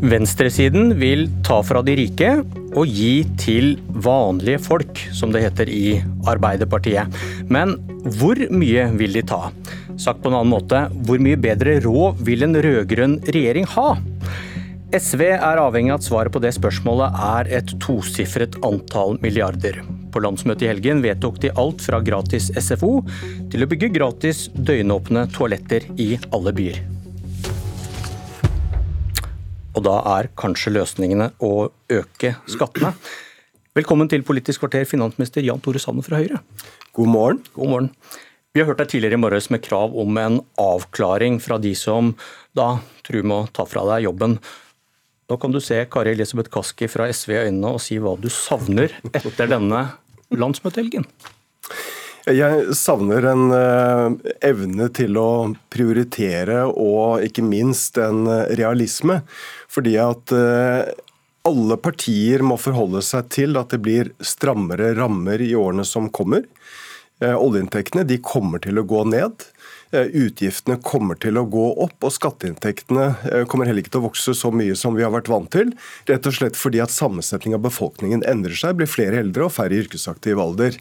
[0.00, 2.30] Venstresiden vil ta fra de rike
[2.72, 5.98] og gi til vanlige folk, som det heter i
[6.30, 7.12] Arbeiderpartiet.
[7.52, 7.74] Men
[8.16, 9.50] hvor mye vil de ta?
[10.00, 13.90] Sagt på en annen måte, hvor mye bedre råd vil en rød-grønn regjering ha?
[14.96, 19.82] SV er avhengig av at svaret på det spørsmålet er et tosifret antall milliarder.
[20.10, 22.96] På landsmøtet i helgen vedtok de alt fra gratis SFO
[23.52, 26.80] til å bygge gratis døgnåpne toaletter i alle byer.
[29.70, 32.90] Og da er kanskje løsningene å øke skattene.
[33.78, 36.40] Velkommen til Politisk kvarter, finansminister Jan Tore Sanner fra Høyre.
[36.96, 37.38] God morgen.
[37.54, 37.90] God morgen.
[38.50, 42.16] Vi har hørt deg tidligere i morges med krav om en avklaring fra de som
[42.58, 42.80] da
[43.10, 44.40] med å ta fra deg jobben.
[45.30, 48.26] Nå kan du se Kari Elisabeth Kaski fra SV i øynene og si hva du
[48.30, 49.84] savner etter denne
[50.34, 51.06] landsmøtehelgen.
[52.28, 54.12] Jeg savner en uh,
[54.44, 55.30] evne til å
[55.72, 59.22] prioritere og ikke minst en uh, realisme.
[59.72, 60.84] Fordi at uh,
[61.48, 66.44] alle partier må forholde seg til at det blir strammere rammer i årene som kommer.
[67.20, 69.42] Oljeinntektene de kommer til å gå ned.
[69.90, 74.06] Eh, utgiftene kommer til å gå opp, og skatteinntektene eh, kommer heller ikke til å
[74.06, 75.72] vokse så mye som vi har vært vant til.
[76.06, 79.74] Rett og slett fordi at sammensetningen av befolkningen endrer seg, blir flere eldre og færre
[79.74, 80.78] i yrkesaktiv alder.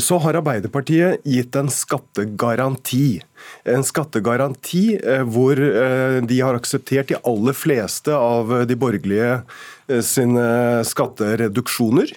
[0.00, 3.20] Så har Arbeiderpartiet gitt en skattegaranti.
[3.68, 9.42] En skattegaranti eh, hvor de har akseptert de aller fleste av de borgerlige
[10.04, 10.48] sine
[10.88, 12.16] skattereduksjoner.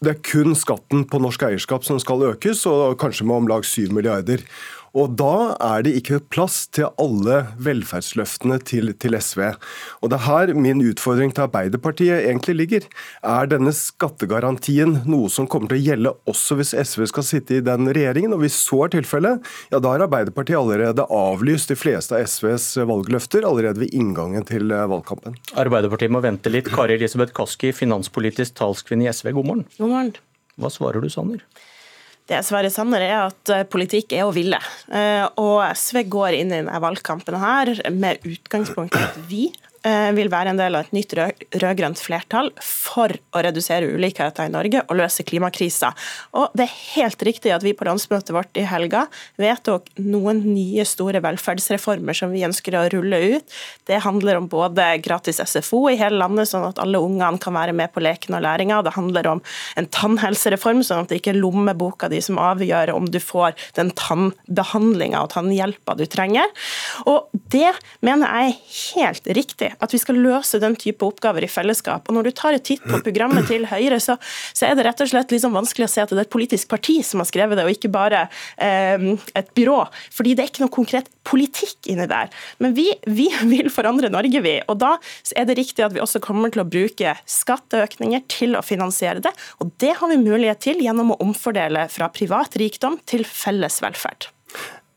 [0.00, 3.66] Det er kun skatten på norsk eierskap som skal økes, og kanskje med om lag
[3.68, 4.40] 7 milliarder.
[4.96, 9.42] Og Da er det ikke plass til alle velferdsløftene til, til, SV.
[10.02, 12.88] Og Det er her min utfordring til Arbeiderpartiet egentlig ligger.
[13.22, 17.64] Er denne skattegarantien noe som kommer til å gjelde også hvis SV skal sitte i
[17.64, 18.34] den regjeringen?
[18.34, 22.72] Og Hvis så er tilfellet, ja da har Arbeiderpartiet allerede avlyst de fleste av SVs
[22.88, 25.38] valgløfter allerede ved inngangen til eh, valgkampen.
[25.60, 26.70] Arbeiderpartiet må vente litt.
[26.70, 29.66] Kari Elisabeth Kaski, finanspolitisk talskvinne i SV, god morgen.
[29.78, 30.14] God morgen.
[30.60, 31.44] Hva svarer du, Sanner?
[32.30, 34.60] Det Sverre Sanner er at eh, politikk er å ville.
[34.86, 39.48] Eh, og SV går inn i denne valgkampen her med utgangspunkt i at vi
[40.16, 44.82] vil være en del av et nytt rød-grønt flertall for å redusere ulikheter i Norge
[44.86, 45.92] og løse klimakrisa.
[46.36, 49.06] Og det er helt riktig at vi på landsmøtet vårt i helga
[49.40, 53.56] vedtok noen nye store velferdsreformer som vi ønsker å rulle ut.
[53.88, 57.74] Det handler om både gratis SFO i hele landet, sånn at alle ungene kan være
[57.76, 58.82] med på leken og læringa.
[58.84, 59.42] Det handler om
[59.80, 63.94] en tannhelsereform, sånn at det ikke er lommeboka di som avgjør om du får den
[63.98, 66.52] tannbehandlinga og tannhjelpa du trenger.
[67.08, 67.72] Og det
[68.04, 72.08] mener jeg er helt riktig at vi skal løse den type oppgaver i fellesskap.
[72.08, 74.16] Og Når du tar et titt på programmet til Høyre, så,
[74.56, 76.70] så er det rett og slett liksom vanskelig å se at det er et politisk
[76.72, 78.26] parti som har skrevet det, og ikke bare
[78.56, 79.06] eh,
[79.38, 79.82] et byrå.
[80.14, 82.32] Fordi det er ikke noe konkret politikk inni der.
[82.62, 84.56] Men vi, vi vil forandre Norge, vi.
[84.70, 84.96] Og da
[85.36, 89.34] er det riktig at vi også kommer til å bruke skatteøkninger til å finansiere det.
[89.62, 94.30] Og det har vi mulighet til gjennom å omfordele fra privat rikdom til felles velferd.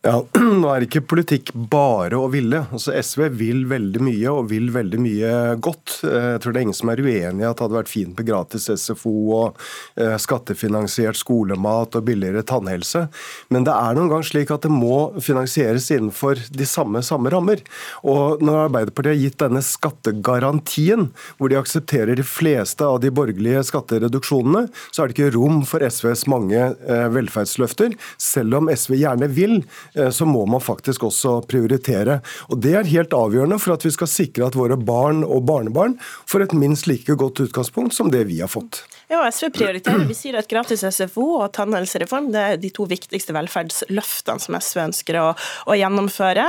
[0.03, 0.17] Ja,
[0.59, 2.65] Nå er ikke politikk bare å ville.
[2.75, 5.29] Altså, SV vil veldig mye og vil veldig mye
[5.63, 6.01] godt.
[6.03, 8.27] Jeg tror det er ingen som er uenig i at det hadde vært fint med
[8.27, 9.61] gratis SFO og
[9.95, 13.05] eh, skattefinansiert skolemat og billigere tannhelse.
[13.47, 17.63] Men det er noen gang slik at det må finansieres innenfor de samme, samme rammer.
[18.03, 21.07] Og når Arbeiderpartiet har gitt denne skattegarantien,
[21.39, 25.87] hvor de aksepterer de fleste av de borgerlige skattereduksjonene, så er det ikke rom for
[25.87, 29.61] SVs mange eh, velferdsløfter, selv om SV gjerne vil
[29.92, 32.19] Eh, så må man faktisk også prioritere.
[32.49, 35.97] Og Det er helt avgjørende for at vi skal sikre at våre barn og barnebarn
[36.25, 38.83] får et minst like godt utgangspunkt som det vi har fått.
[39.13, 40.05] Ja, SV prioriterer.
[40.09, 44.79] Vi sier at gratis SFO og tannhelsereform det er de to viktigste velferdsløftene som SV
[44.87, 45.25] ønsker å,
[45.69, 46.45] å gjennomføre.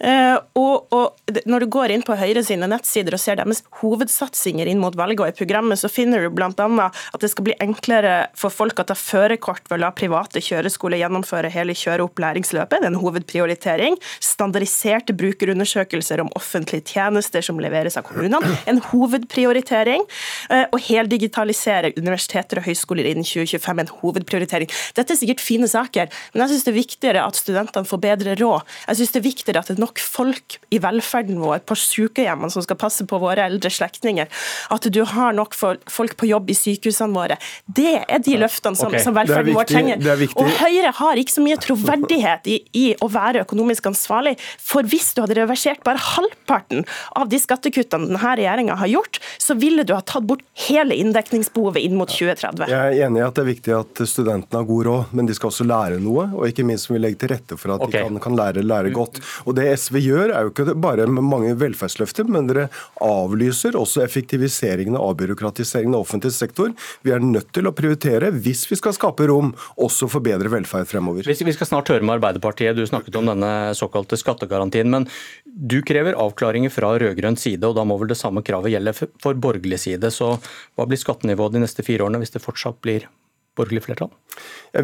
[0.00, 4.70] Eh, og, og, Når du går inn på Høyre sine nettsider og ser deres hovedsatsinger
[4.72, 6.48] inn mot valget og i programmet, så finner du bl.a.
[6.88, 11.02] at det skal bli enklere for folk å ta førerkort ved å la private kjøreskoler
[11.02, 12.78] gjennomføre hele kjøreopplæringsløpet.
[12.78, 14.00] Det er en hovedprioritering.
[14.24, 18.56] Standardiserte brukerundersøkelser om offentlige tjenester som leveres av kommunene.
[18.64, 20.08] En hovedprioritering.
[20.48, 24.70] Eh, og heldigitalisere universiteter og høyskoler innen 2025 en hovedprioritering.
[24.96, 28.36] Dette er sikkert fine saker, men jeg syns det er viktigere at studentene får bedre
[28.40, 28.66] råd.
[28.88, 32.52] Jeg syns det er viktigere at det er nok folk i velferden vår, på sykehjemmene
[32.52, 34.30] som skal passe på våre eldre slektninger,
[34.74, 37.38] at du har nok folk på jobb i sykehusene våre.
[37.66, 39.02] Det er de løftene som, okay.
[39.04, 40.02] som velferden vår trenger.
[40.38, 45.12] Og Høyre har ikke så mye troverdighet i, i å være økonomisk ansvarlig, for hvis
[45.14, 46.84] du hadde reversert bare halvparten
[47.18, 51.82] av de skattekuttene denne regjeringa har gjort, så ville du ha tatt bort hele inndekningsbehovet
[51.88, 52.68] inn mot 2030.
[52.70, 55.36] Jeg er enig i at det er viktig at studentene har god råd, men de
[55.36, 56.28] skal også lære noe.
[56.36, 58.04] Og ikke minst må vi legge til rette for at okay.
[58.04, 59.20] de kan, kan, lære, lære godt.
[59.46, 62.68] Og Det SV gjør, er jo ikke bare med mange velferdsløfter, men dere
[63.04, 66.74] avlyser også effektiviseringen og avbyråkratiseringen av offentlig sektor.
[67.06, 70.88] Vi er nødt til å prioritere hvis vi skal skape rom også for bedre velferd
[70.90, 71.26] fremover.
[71.28, 72.76] Vi skal snart høre med Arbeiderpartiet.
[72.76, 74.90] Du snakket om denne såkalte skattegarantien.
[74.90, 75.08] Men
[75.44, 79.38] du krever avklaringer fra rød-grønn side, og da må vel det samme kravet gjelde for
[79.38, 80.10] borgerlig side.
[80.14, 83.08] Så hva blir skattenivået de neste fire årene hvis det fortsatt blir
[83.58, 84.12] borgerlig flertall?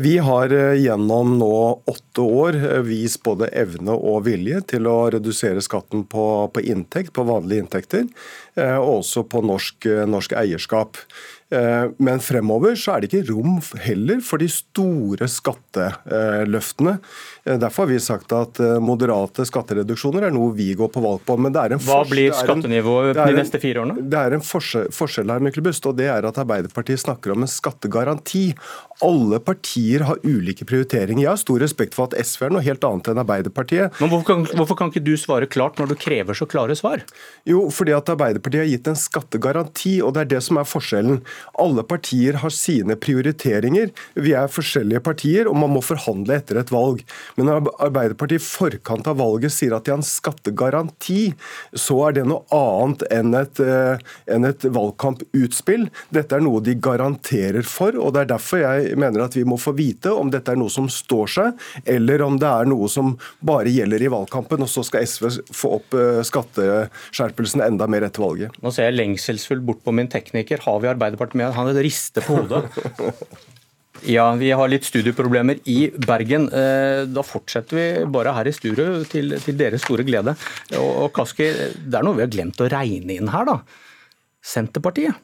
[0.02, 1.56] Vi har eh, gjennom nå
[1.90, 7.12] åtte år eh, vist både evne og vilje til å redusere skatten på, på inntekt,
[7.14, 8.08] på vanlige inntekter,
[8.58, 10.98] eh, og også på norsk, norsk eierskap.
[11.98, 16.98] Men fremover så er det ikke rom heller for de store skatteløftene.
[17.44, 21.22] Eh, derfor har vi sagt at eh, moderate skattereduksjoner er noe vi går på valg
[21.26, 21.36] på.
[21.40, 24.06] Men det er en Hva blir skattenivået de neste fire årene?
[24.10, 27.50] Det er en forskjell, forskjell her, Myklebust, og det er at Arbeiderpartiet snakker om en
[27.50, 28.46] skattegaranti.
[29.04, 31.24] Alle partier har ulike prioriteringer.
[31.24, 34.00] Jeg har stor respekt for at SV er noe helt annet enn Arbeiderpartiet.
[34.00, 37.04] Men hvorfor kan, hvorfor kan ikke du svare klart når du krever så klare svar?
[37.48, 41.20] Jo, fordi at Arbeiderpartiet har gitt en skattegaranti, og det er det som er forskjellen.
[41.61, 43.93] Alle partier har sine prioriteringer.
[44.14, 47.02] Vi er forskjellige partier, og man må forhandle etter et valg.
[47.37, 51.35] Men når Arbeiderpartiet i forkant av valget sier at de har en skattegaranti,
[51.73, 54.02] så er det noe annet enn et, eh,
[54.35, 55.88] enn et valgkamputspill.
[56.14, 59.58] Dette er noe de garanterer for, og det er derfor jeg mener at vi må
[59.61, 63.14] få vite om dette er noe som står seg, eller om det er noe som
[63.44, 68.25] bare gjelder i valgkampen, og så skal SV få opp eh, skatteskjerpelsen enda mer etter
[68.25, 68.58] valget.
[68.62, 70.62] Nå ser jeg lengselsfullt bort på min tekniker.
[70.64, 71.54] Har vi Arbeiderpartiet med?
[71.56, 72.68] Han rister på hodet.
[74.04, 76.50] Ja, vi har litt studieproblemer i Bergen.
[76.52, 80.34] Eh, da fortsetter vi bare her i studio, til, til deres store glede.
[80.76, 81.46] Og Kaski,
[81.78, 83.56] det er noe vi har glemt å regne inn her, da.
[84.44, 85.16] Senterpartiet.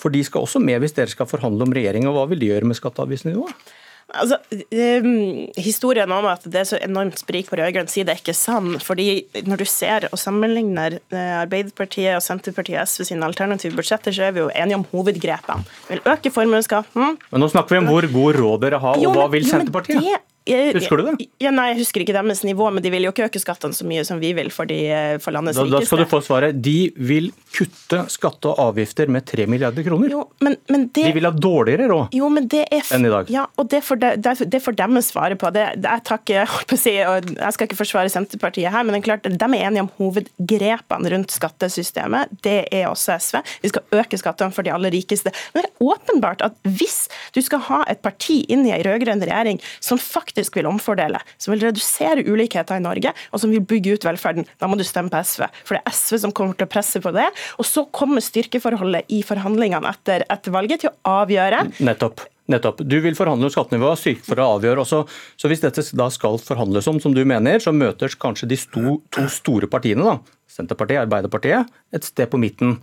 [0.00, 2.06] For de skal også med hvis dere skal forhandle om regjering.
[2.06, 3.72] Og hva vil de gjøre med skatteavgiftsnivået?
[4.14, 8.34] Altså, um, Historien om at det er så enormt sprik på rød-grønn side, er ikke
[8.36, 8.78] sann.
[8.82, 14.14] fordi Når du ser og sammenligner eh, Arbeiderpartiet, og Senterpartiet og SV sine alternative budsjetter,
[14.14, 15.66] så er vi jo enige om hovedgrepene.
[15.88, 17.16] Vi vil øke formuesskatten.
[17.30, 20.26] Men nå snakker vi om hvor god råd dere har, og hva vil Senterpartiet?
[20.48, 21.26] Husker du det?
[21.42, 23.84] Ja, nei, Jeg husker ikke deres nivå, men de vil jo ikke øke skattene så
[23.86, 24.78] mye som vi vil for, de,
[25.20, 25.84] for landets da, rikeste.
[25.84, 26.60] Da skal du få svaret.
[26.64, 30.14] De vil kutte skatte og avgifter med 3 milliarder kroner.
[30.16, 33.12] Jo, men, men det, de vil ha dårligere råd jo, men det er, enn i
[33.12, 33.30] dag.
[33.32, 34.10] Ja, og det får, de,
[34.50, 35.52] det dem svare på.
[35.54, 39.66] Det, jeg, takker, jeg, skal ikke forsvare Senterpartiet her, men det er klart, de er
[39.68, 42.32] enige om hovedgrepene rundt skattesystemet.
[42.46, 43.40] Det er også SV.
[43.62, 45.34] Vi skal øke skattene for de aller rikeste.
[45.52, 47.04] Men det er åpenbart at hvis
[47.36, 51.20] du skal ha et parti inn i en rød-grønn regjering som faktisk faktisk vil omfordele,
[51.38, 54.86] som vil redusere ulikheter i Norge, og som vil bygge ut velferden, da må du
[54.86, 55.46] stemme på SV.
[55.66, 57.28] For det er SV som kommer til å presse på det.
[57.58, 61.66] Og så kommer styrkeforholdet i forhandlingene etter, etter valget til å avgjøre.
[61.82, 62.26] Nettopp.
[62.50, 62.82] Nettopp.
[62.82, 65.04] Du vil forhandle om skattenivået, styrke for å avgjøre også.
[65.38, 68.98] Så hvis dette da skal forhandles om, som du mener, så møtes kanskje de sto,
[69.14, 72.80] to store partiene, da, Senterpartiet, Arbeiderpartiet, et sted på midten.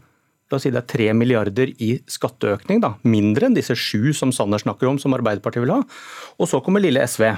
[0.48, 2.94] La oss si det er 3 milliarder i skatteøkning, da.
[3.04, 5.82] mindre enn disse sju som Sanner snakker om, som Arbeiderpartiet vil ha.
[6.40, 7.34] Og så kommer lille SV.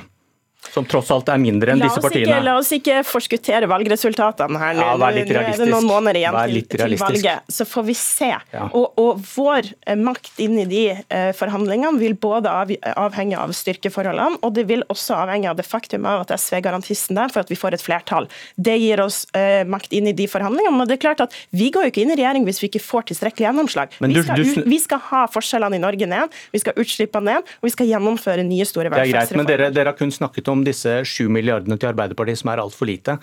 [0.70, 2.28] Som tross alt er mindre enn disse partiene.
[2.28, 4.78] Ikke, la oss ikke forskuttere valgresultatene her.
[4.78, 5.64] Ja, vær litt realistisk.
[5.64, 8.30] Det er noen måneder igjen til, til, valget, så får vi se.
[8.54, 8.68] Ja.
[8.68, 13.54] Og, og, vår eh, makt inn i de eh, forhandlingene vil både av, avhenge av
[13.56, 17.34] styrkeforholdene, og det vil også avhenge av det faktum av at SV er garantisten der
[17.34, 18.30] for at vi får et flertall.
[18.60, 20.76] Det gir oss eh, makt inn i de forhandlingene.
[20.76, 22.84] Men det er klart at vi går jo ikke inn i regjering hvis vi ikke
[22.84, 23.96] får tilstrekkelig gjennomslag.
[23.98, 27.58] Du, vi, skal, du, vi, skal, ha forskjellene i Norge ned, vi skal utslippene ned,
[27.62, 29.10] og vi skal gjennomføre nye store velferdsreformer.
[29.10, 32.42] Det er greit, men dere, dere har kun snakket om disse sju milliardene til Arbeiderpartiet,
[32.42, 33.18] som er altfor lite.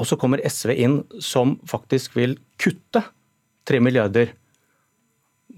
[0.00, 3.04] Og så kommer SV inn som faktisk vil kutte
[3.68, 4.32] tre milliarder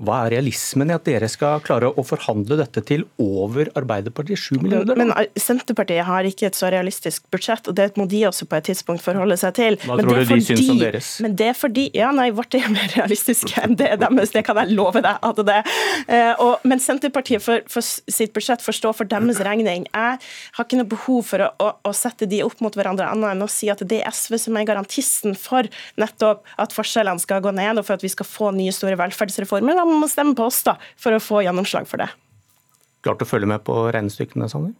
[0.02, 4.58] hva er realismen i at dere skal klare å forhandle dette til over Arbeiderpartiet 7
[4.62, 4.98] milliarder?
[4.98, 8.58] Men eh, Senterpartiet har ikke et så realistisk budsjett, og det må de også på
[8.58, 9.78] et tidspunkt forholde seg til.
[9.84, 11.12] Hva men tror du de syns om deres?
[11.22, 14.58] Men det er fordi Ja, nei, vårt er mer realistisk enn det deres, det kan
[14.62, 16.34] jeg love deg at det er.
[16.42, 19.86] Og, men Senterpartiet for, for, sitt budsjett får stå for deres regning.
[19.92, 23.36] Jeg har ikke noe behov for å, å, å sette de opp mot hverandre, annet
[23.36, 25.68] enn å si at det er SV som er garantisten for
[26.00, 29.78] nettopp at forskjellene skal gå ned, og for at vi skal få nye store velferdsreformer
[29.78, 32.08] da må stemme på oss da, for å få gjennomslag for det.
[33.02, 34.74] Klart å følge med på regnestykkene, Sanner?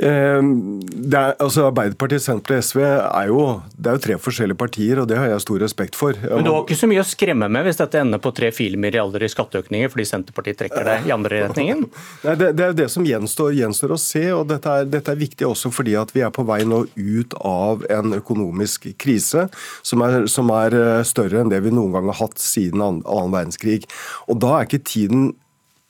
[0.00, 3.40] Eh, er, altså Arbeiderpartiet, Senterpartiet og SV er jo,
[3.76, 6.16] det er jo tre forskjellige partier, og det har jeg stor respekt for.
[6.16, 8.96] Men du har ikke så mye å skremme med hvis dette ender på tre filmer
[8.96, 11.84] i alder i skatteøkninger fordi Senterpartiet trekker det i andre retningen?
[12.24, 15.20] Nei, det, det, er det som gjenstår, gjenstår å se, og dette er, dette er,
[15.20, 19.48] viktig også fordi at vi er på vei nå ut av en økonomisk krise
[19.84, 23.04] som er, som er eh, større enn det vi noen gang har hatt siden annen
[23.34, 23.84] verdenskrig.
[24.32, 25.34] Og Da er ikke tiden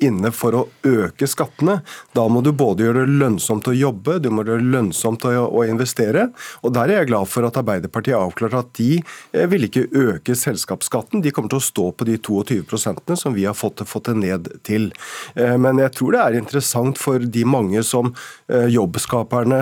[0.04, 1.80] inne for å øke skattene.
[2.16, 5.32] Da må du både gjøre det lønnsomt å jobbe, du må gjøre det lønnsomt å,
[5.46, 6.28] å investere.
[6.64, 9.86] Og Der er jeg glad for at Arbeiderpartiet har avklart at de eh, vil ikke
[9.90, 11.22] øke selskapsskatten.
[11.24, 14.50] De kommer til å stå på de 22% som vi har fått, fått det ned
[14.66, 14.90] til.
[15.34, 18.12] Eh, men jeg tror det er interessant for de mange som
[18.48, 19.60] eh, jobbskaperne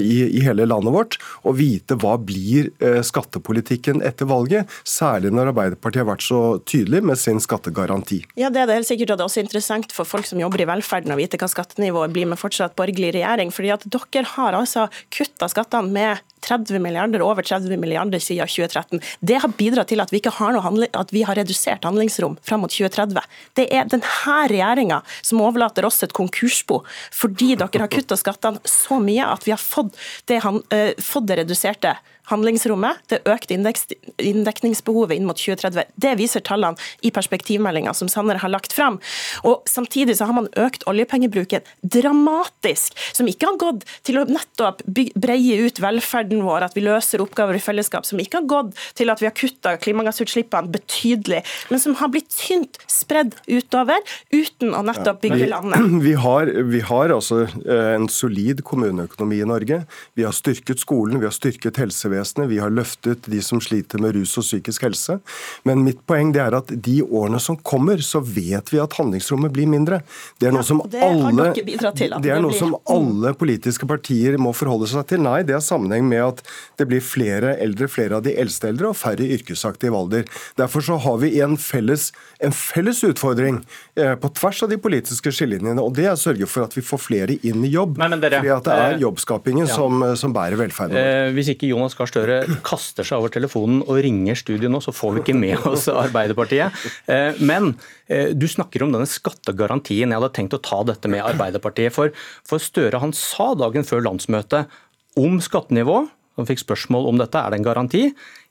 [0.00, 1.16] i, i hele landet vårt
[1.46, 2.68] å vite hva blir
[3.06, 8.22] skattepolitikken etter valget, særlig når Arbeiderpartiet har vært så tydelig med sin skattegaranti.
[8.38, 10.62] Ja, det er det helt sikkert, og det er også interessant for folk som jobber
[10.62, 13.50] i velferden å vite hva skattenivået blir med fortsatt borgerlig regjering.
[13.50, 19.00] fordi at dere har altså kutta skattene med 30 milliarder, over 30 milliarder siden 2013.
[19.20, 22.72] Det har bidratt til at vi, har, handling, at vi har redusert handlingsrom fram mot
[22.72, 23.22] 2030.
[23.58, 26.82] Det er denne regjeringa som overlater oss et konkursbo,
[27.14, 29.96] fordi dere har kutta skattene så mye at vi har fått
[30.30, 31.96] det, uh, fått det reduserte
[32.30, 35.92] handlingsrommet, det økte inndekningsbehovet inn mot 2030.
[35.94, 38.98] Det viser tallene i perspektivmeldinga som Sanner har lagt fram.
[39.46, 44.82] Og Samtidig så har man økt oljepengebruken dramatisk, som ikke har gått til å nettopp
[44.86, 45.80] breie ut
[46.26, 49.26] velferden vår, at vi løser oppgaver i fellesskap, som ikke har gått til at vi
[49.26, 53.98] har kutta klimagassutslippene betydelig, men som har blitt tynt spredd utover,
[54.32, 55.82] uten å nettopp bygge landet.
[56.06, 59.78] Vi har, vi har altså eh, en solid kommuneøkonomi i Norge.
[60.14, 64.14] Vi har styrket skolen, vi har styrket helsevesenet vi har løftet de som sliter med
[64.16, 65.18] rus og psykisk helse.
[65.66, 69.54] Men mitt poeng det er at de årene som kommer, så vet vi at handlingsrommet
[69.56, 70.02] blir mindre.
[70.38, 75.08] Det er noe, som, alle, det er noe som alle politiske partier må forholde seg
[75.10, 75.24] til.
[75.26, 76.42] Nei, det har sammenheng med at
[76.80, 80.26] det blir flere eldre, flere av de eldste eldre og færre yrkesaktive alder.
[80.58, 82.10] Derfor så har vi en felles,
[82.44, 83.60] en felles utfordring
[83.96, 86.84] eh, på tvers av de politiske skillelinjene, og det er å sørge for at vi
[86.84, 88.00] får flere inn i jobb.
[88.00, 89.72] Nei, dere, fordi at det er eh, jobbskapingen ja.
[89.72, 90.98] som, som, bærer velferden.
[91.00, 94.94] Eh, hvis ikke Jonas Gahr Støre kaster seg over telefonen og ringer studio nå, så
[94.94, 96.86] får vi ikke med oss Arbeiderpartiet.
[97.10, 97.74] Eh, men
[98.06, 100.12] du snakker om denne skattegarantien.
[100.12, 101.90] Jeg hadde tenkt å ta dette med Arbeiderpartiet.
[101.90, 102.12] For,
[102.46, 104.70] for Støre han sa dagen før landsmøtet
[105.16, 106.04] om skattenivå,
[106.36, 108.02] han fikk spørsmål om dette, er det en garanti?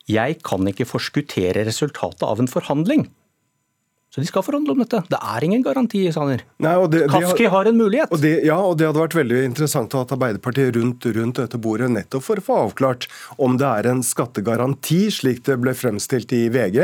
[0.10, 3.07] Jeg kan ikke forskuttere resultatet av en forhandling.
[4.15, 5.01] Så de skal forhandle om dette.
[5.12, 6.39] Det er ingen garanti, Sanner.
[7.12, 8.13] Kaski har en mulighet.
[8.15, 11.60] Og det, ja, og det hadde vært veldig interessant å ha Arbeiderpartiet rundt, rundt, dette
[11.60, 13.10] bordet nettopp for å få avklart
[13.43, 16.77] om det er en skattegaranti, slik det ble fremstilt i VG,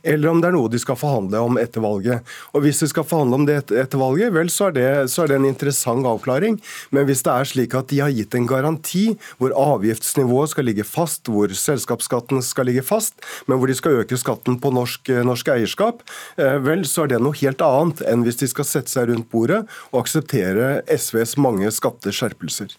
[0.00, 2.24] eller om det er noe de skal forhandle om etter valget.
[2.56, 5.34] Og Hvis de skal forhandle om det etter valget, vel, så er det, så er
[5.34, 6.56] det en interessant avklaring.
[6.96, 9.04] Men hvis det er slik at de har gitt en garanti
[9.36, 14.16] hvor avgiftsnivået skal ligge fast, hvor selskapsskatten skal ligge fast, men hvor de skal øke
[14.16, 16.00] skatten på norsk, norsk eierskap,
[16.40, 19.10] eh, vel, vel, så er det noe helt annet enn hvis de skal sette seg
[19.10, 22.74] rundt bordet og akseptere SVs mange skatteskjerpelser.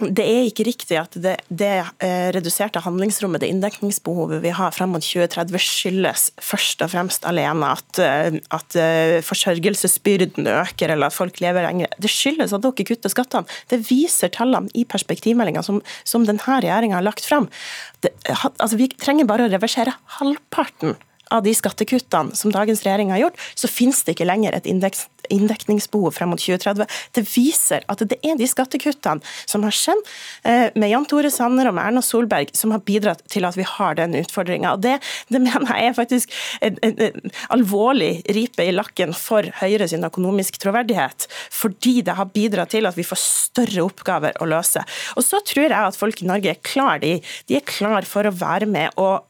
[0.00, 4.94] Det er ikke riktig at det, det eh, reduserte handlingsrommet, det inndekningsbehovet vi har frem
[4.94, 11.16] mot 2030, skyldes først og fremst alene at, eh, at eh, forsørgelsesbyrden øker eller at
[11.16, 11.92] folk lever lenger.
[12.00, 13.60] Det skyldes at dere kutter skattene.
[13.68, 17.50] Det viser tallene i perspektivmeldinga som, som denne regjeringa har lagt frem.
[18.00, 20.96] Det, altså, vi trenger bare å reversere halvparten
[21.30, 25.06] av de skattekuttene som dagens regjering har gjort, så finnes det ikke lenger et indeks,
[25.30, 26.88] inndekningsbehov frem mot 2030.
[27.16, 30.02] Det viser at det er de skattekuttene som har skjedd
[30.48, 33.66] eh, med Jan Tore Sanner og med Erna Solberg, som har bidratt til at vi
[33.66, 34.74] har den utfordringa.
[34.82, 34.96] Det,
[35.30, 40.06] det mener jeg er faktisk en, en, en, alvorlig ripe i lakken for Høyre sin
[40.06, 44.82] økonomisk troverdighet, fordi det har bidratt til at vi får større oppgaver å løse.
[45.16, 47.18] Og så tror jeg at folk i Norge er klar, de,
[47.48, 49.26] de er klar for å være med og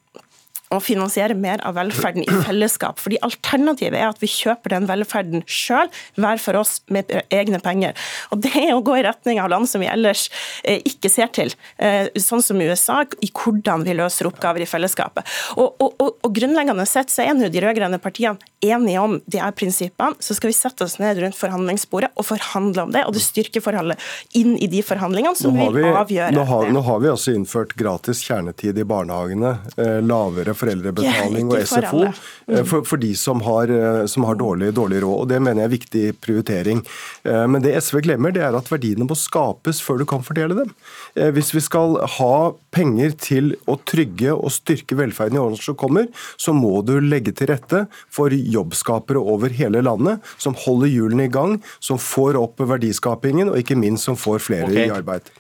[0.71, 3.01] å finansiere mer av velferden i fellesskap.
[3.03, 7.99] Fordi Alternativet er at vi kjøper den velferden sjøl, hver for oss med egne penger.
[8.31, 10.29] Og Det er å gå i retning av land som vi ellers
[10.65, 15.27] eh, ikke ser til, eh, sånn som USA, i hvordan vi løser oppgaver i fellesskapet.
[15.57, 19.41] Og, og, og, og Grunnleggende sett så er nå de rød-grønne partiene enige om de
[19.41, 20.17] her prinsippene.
[20.21, 24.01] Så skal vi sette oss ned rundt forhandlingsbordet og forhandle om det, og det styrkeforholdet
[24.39, 28.23] inn i de forhandlingene som vil avgjøre nå har, nå har vi også innført gratis
[28.27, 32.69] kjernetid i barnehagene, eh, lavere foreldrebetaling og SFO for, mm.
[32.69, 35.17] for, for, de som har, eh, som har dårlig, dårlig, råd.
[35.25, 36.83] og Det mener jeg er viktig prioritering.
[37.25, 40.59] Eh, men det SV glemmer, det er at verdiene må skapes før du kan fordele
[40.63, 40.75] dem.
[41.17, 42.35] Eh, hvis vi skal ha
[42.75, 46.09] penger til å trygge og styrke velferden i årene som kommer,
[46.41, 51.33] så må du legge til rette for jobbskapere over hele landet, som holder hjulene i
[51.33, 54.89] gang, som får opp verdiskapingen, og ikke minst som får flere okay.
[54.89, 55.31] i arbeid.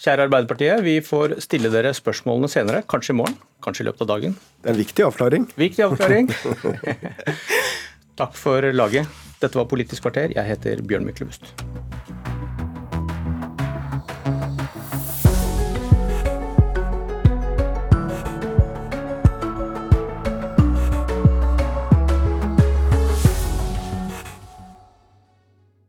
[0.00, 4.12] Kjære Arbeiderpartiet, vi får stille dere spørsmålene senere, kanskje i morgen, kanskje i løpet av
[4.14, 4.38] dagen.
[4.62, 5.48] Det er en viktig avklaring.
[5.60, 6.32] Viktig avklaring.
[8.20, 9.20] Takk for laget.
[9.40, 10.32] Dette var Politisk kvarter.
[10.36, 11.52] Jeg heter Bjørn Myklebust.